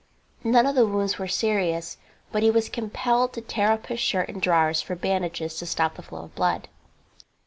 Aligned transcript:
None 0.43 0.65
of 0.65 0.73
the 0.73 0.87
wounds 0.87 1.19
were 1.19 1.27
serious, 1.27 1.97
but 2.31 2.41
he 2.41 2.49
was 2.49 2.69
compelled 2.69 3.33
to 3.33 3.41
tear 3.41 3.71
up 3.71 3.85
his 3.85 3.99
shirt 3.99 4.29
and 4.29 4.41
drawers 4.41 4.81
for 4.81 4.95
bandages 4.95 5.59
to 5.59 5.67
stop 5.67 5.93
the 5.93 6.01
flow 6.01 6.23
of 6.23 6.33
blood. 6.33 6.67